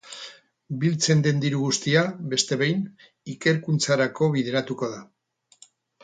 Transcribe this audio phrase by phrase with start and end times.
[0.83, 2.01] Biltzen den diru guztia,
[2.31, 2.81] beste behin,
[3.33, 5.03] ikerkuntzarako bideratuko da.